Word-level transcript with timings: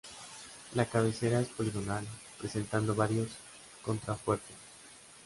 La 0.73 0.85
cabecera 0.89 1.41
es 1.41 1.49
poligonal, 1.49 2.07
presentando 2.39 2.95
varios 2.95 3.29
contrafuertes. 3.83 4.55